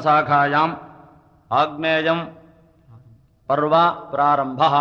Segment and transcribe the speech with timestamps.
[0.00, 0.74] शाखायाम्
[1.52, 2.22] आग्नेयम्
[3.48, 3.74] पर्व
[4.12, 4.74] प्रारम्भः।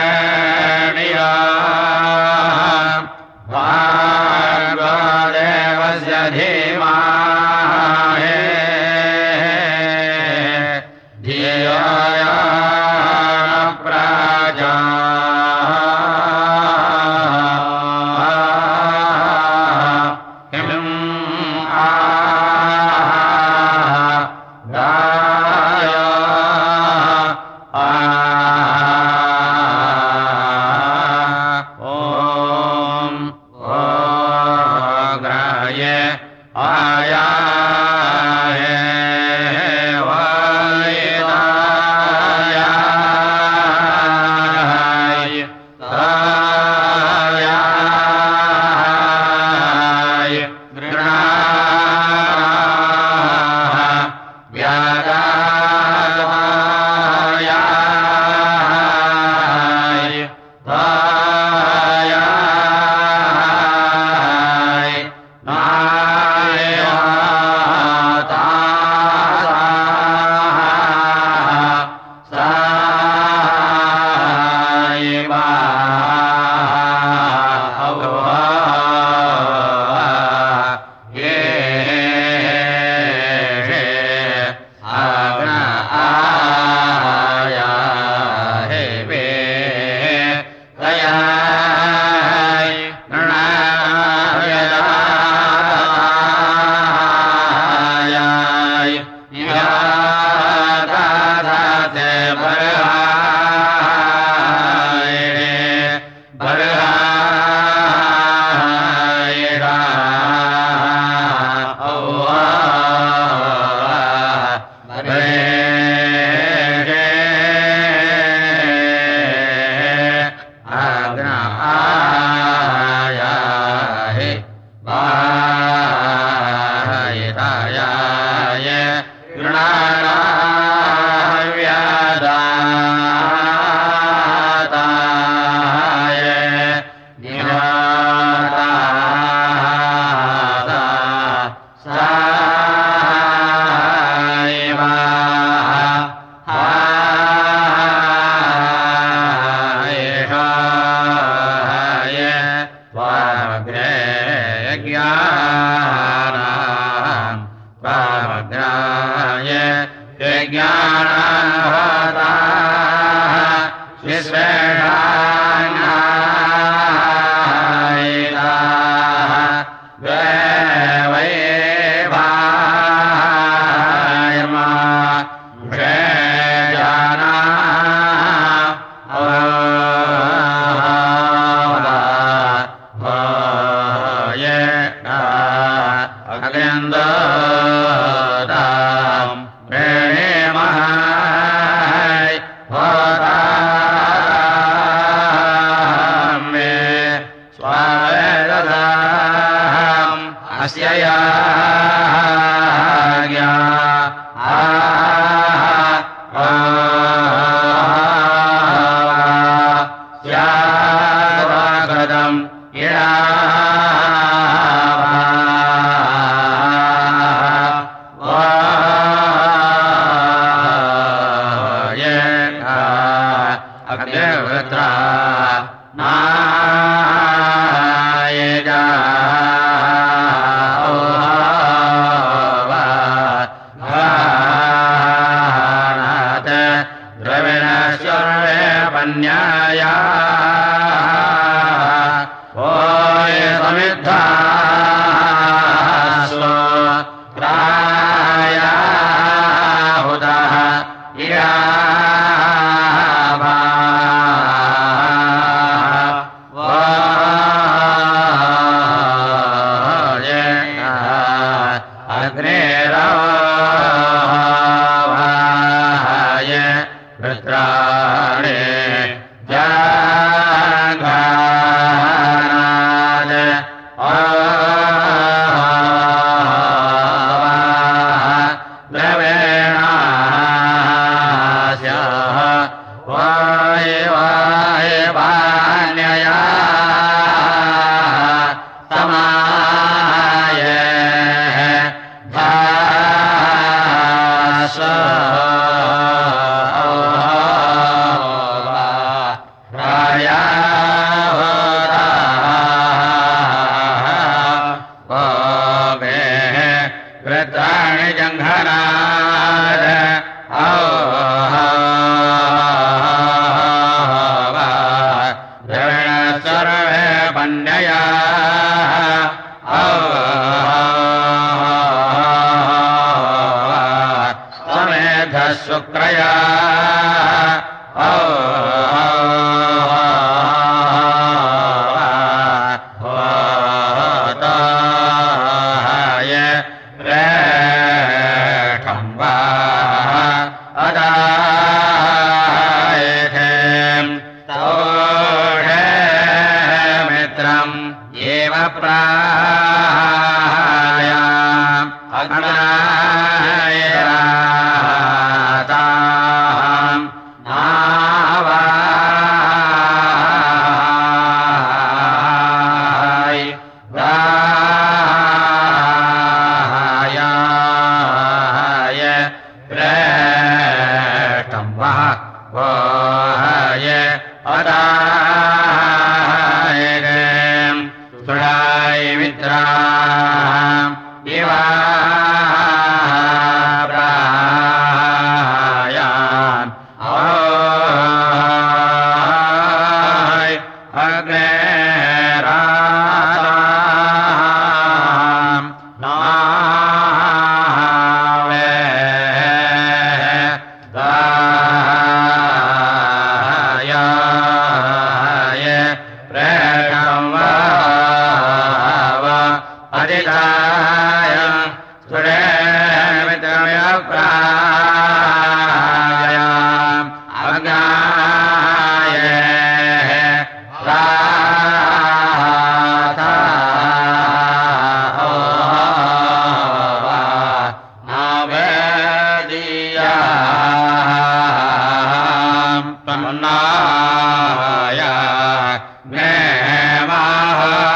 [437.08, 437.87] यमाः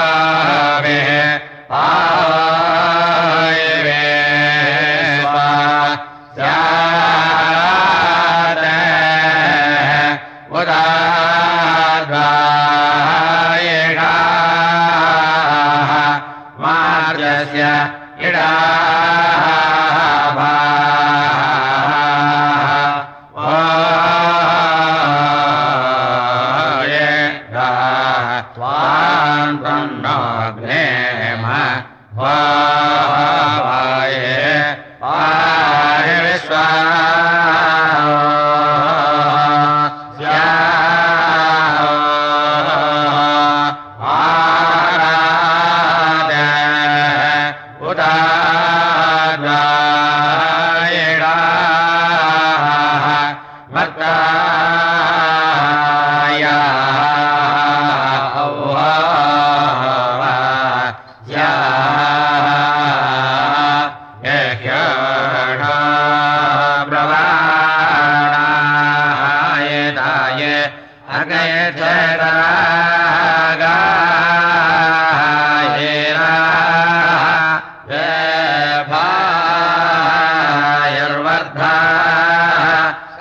[81.59, 81.75] သာ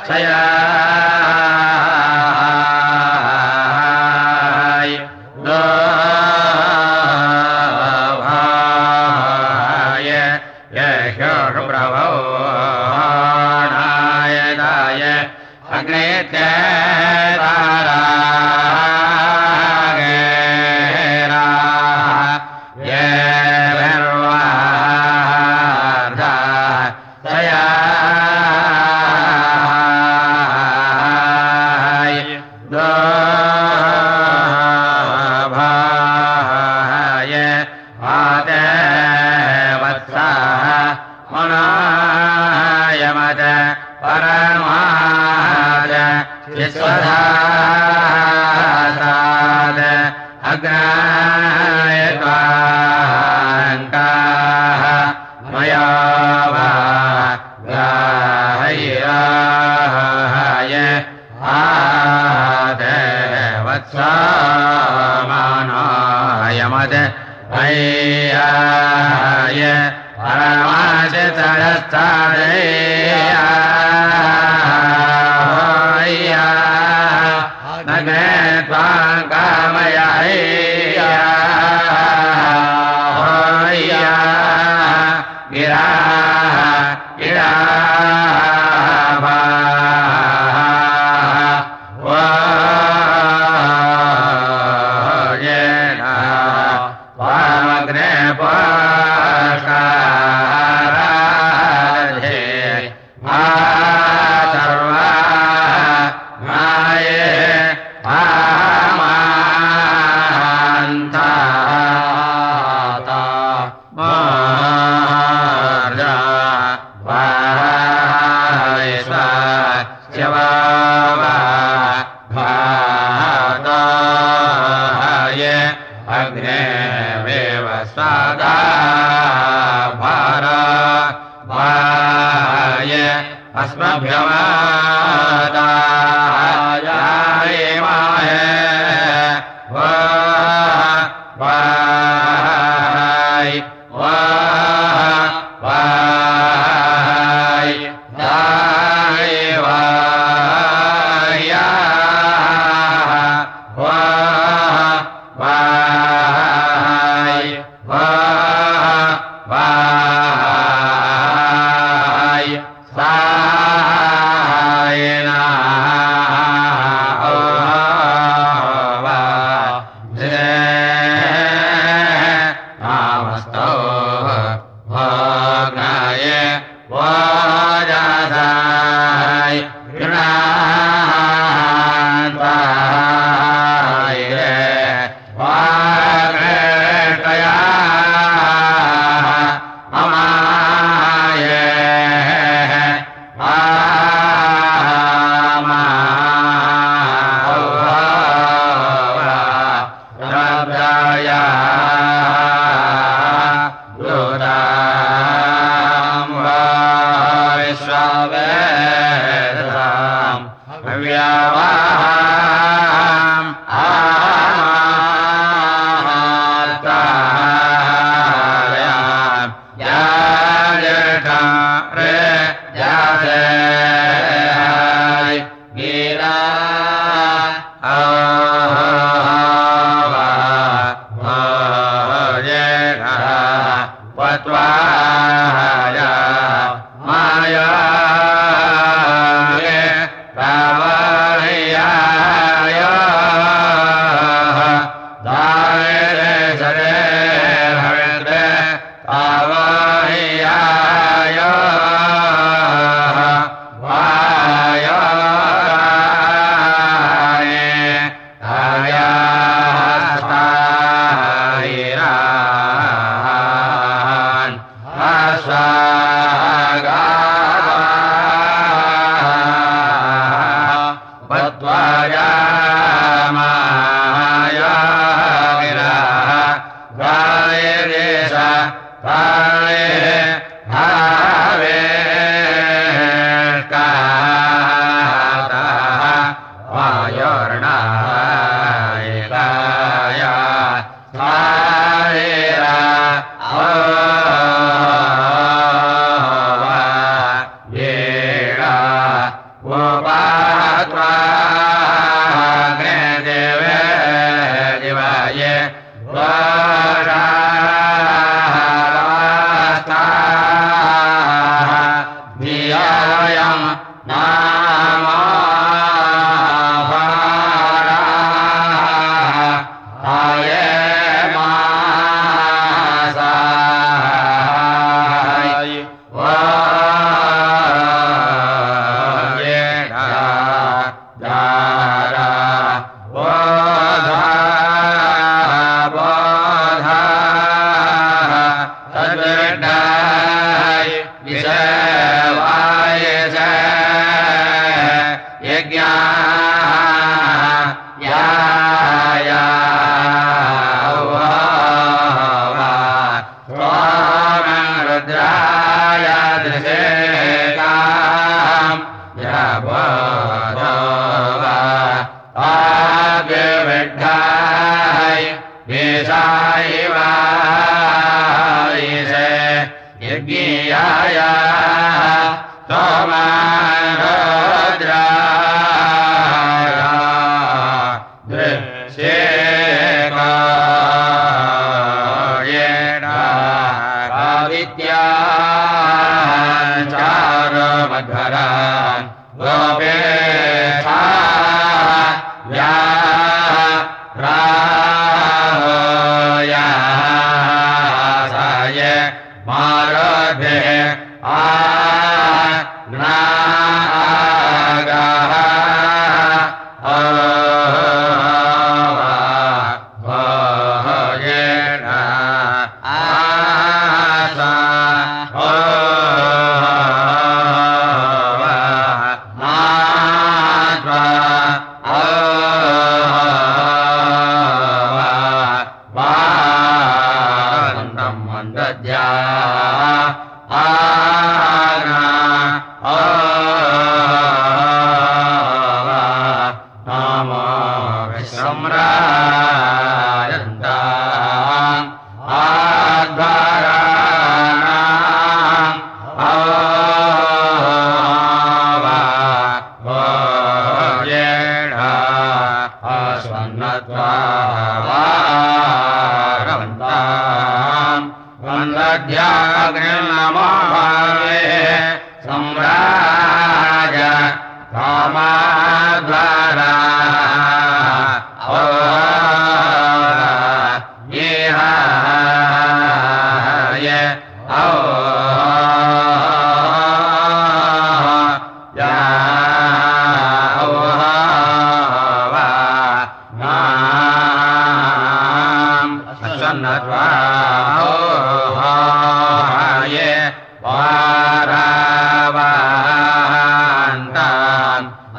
[0.08, 0.59] ဆရာ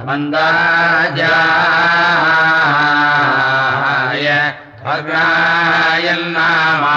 [0.08, 1.21] मन्दाजाय
[4.93, 6.95] अग्रायन्नामा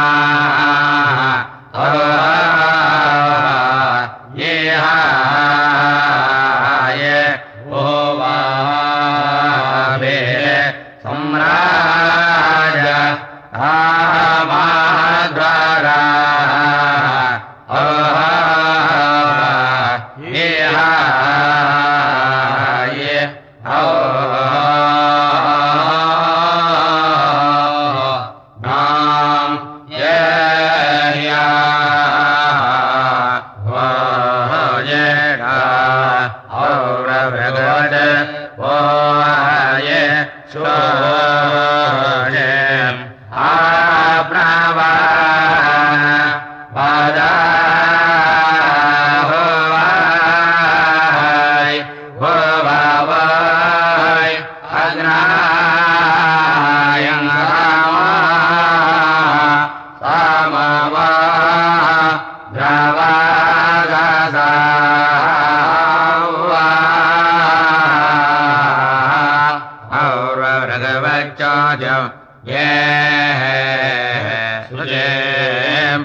[75.34, 76.04] सुजे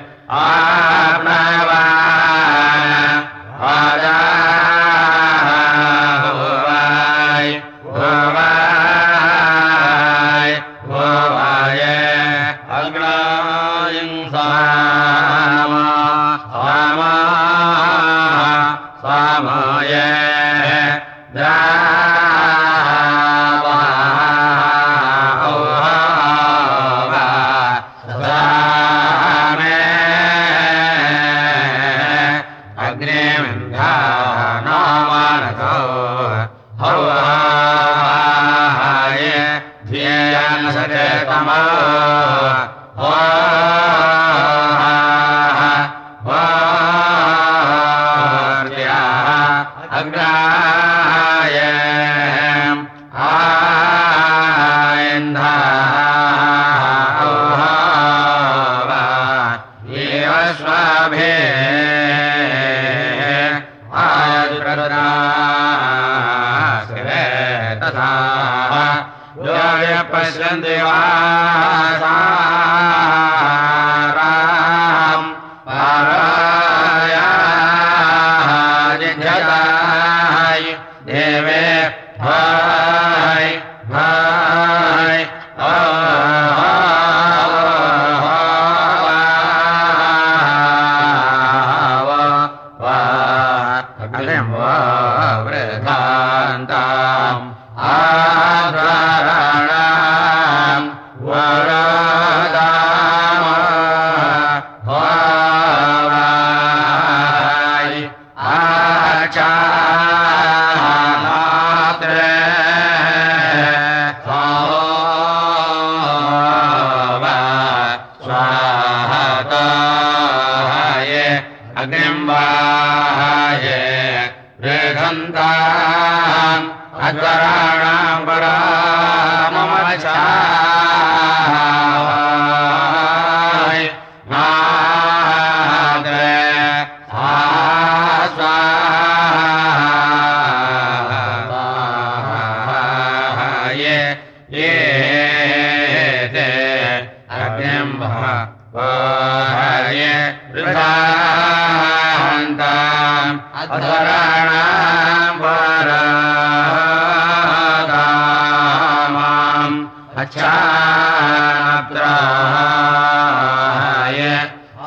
[82.22, 82.69] Ah.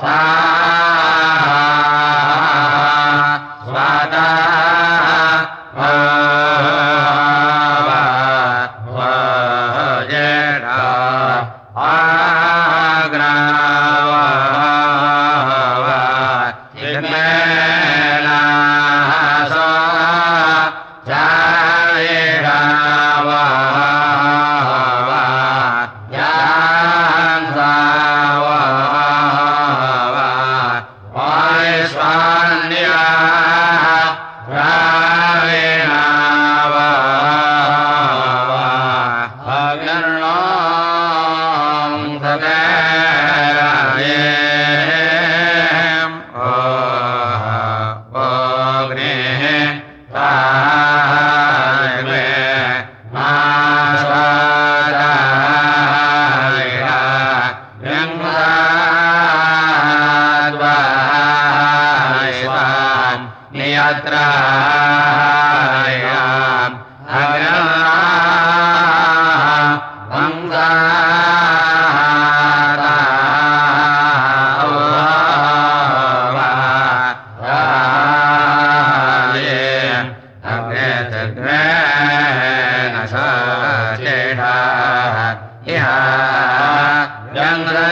[0.03, 0.52] सा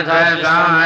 [0.01, 0.80] अग्नाय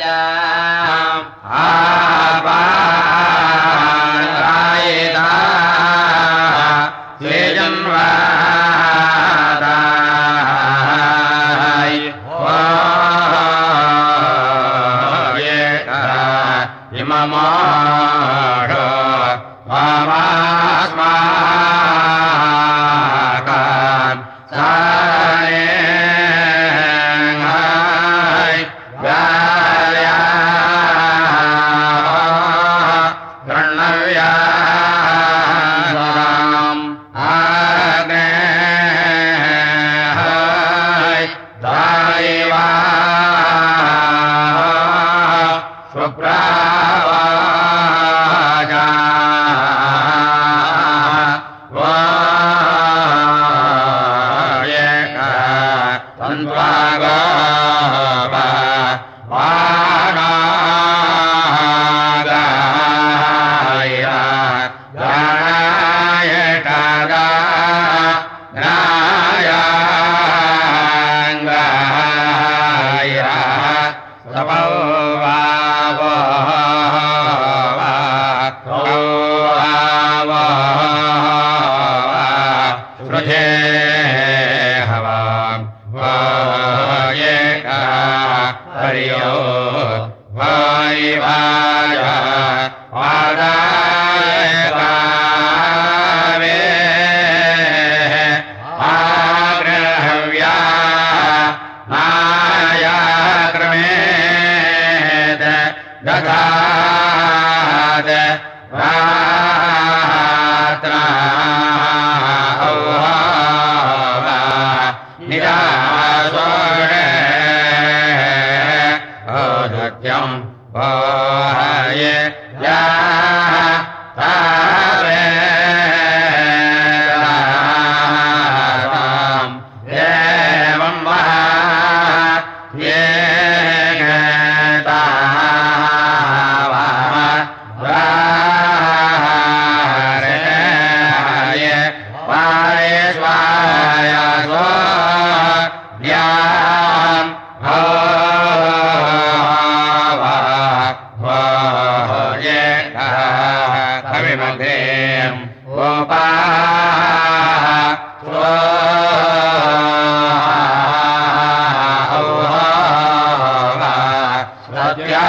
[0.00, 0.04] ယ
[1.52, 1.68] အာ
[2.46, 2.81] ဘာ
[83.12, 83.81] सुव्रजे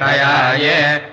[0.00, 1.07] अव्यक्षयाय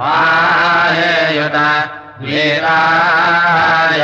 [0.00, 1.56] पाहेयुत
[2.20, 4.02] वीराय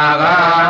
[0.00, 0.69] า